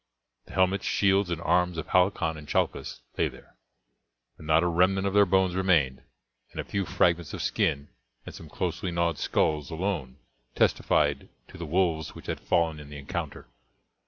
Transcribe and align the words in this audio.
The 0.45 0.53
helmets, 0.53 0.83
shields 0.87 1.29
and 1.29 1.39
arms 1.41 1.77
of 1.77 1.89
Halcon 1.89 2.35
and 2.35 2.47
Chalcus 2.47 3.01
lay 3.19 3.27
there, 3.27 3.55
but 4.35 4.47
not 4.47 4.63
a 4.63 4.67
remnant 4.67 5.05
of 5.05 5.13
their 5.13 5.27
bones 5.27 5.53
remained, 5.53 6.01
and 6.51 6.59
a 6.59 6.63
few 6.63 6.87
fragments 6.87 7.35
of 7.35 7.41
skin 7.43 7.87
and 8.25 8.33
some 8.33 8.49
closely 8.49 8.89
gnawed 8.89 9.19
skulls 9.19 9.69
alone 9.69 10.17
testified 10.55 11.29
to 11.49 11.57
the 11.59 11.67
wolves 11.67 12.15
which 12.15 12.25
had 12.25 12.39
fallen 12.39 12.79
in 12.79 12.89
the 12.89 12.97
encounter. 12.97 13.45